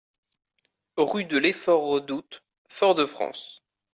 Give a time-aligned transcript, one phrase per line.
[0.97, 3.61] Rue de l'Effort Redoute, Fort-de-France